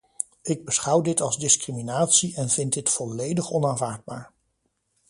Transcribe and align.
Ik 0.41 0.65
beschouw 0.65 1.01
dit 1.01 1.21
als 1.21 1.37
discriminatie 1.39 2.35
en 2.35 2.49
vind 2.49 2.73
dit 2.73 2.89
volledig 2.89 3.49
onaanvaardbaar. 3.51 4.31